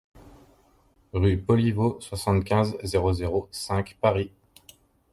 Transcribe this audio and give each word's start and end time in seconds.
Rue 1.13 1.37
Poliveau, 1.37 1.99
soixante-quinze, 2.01 2.75
zéro 2.81 3.13
zéro 3.13 3.47
cinq 3.51 3.99
Paris 4.01 4.31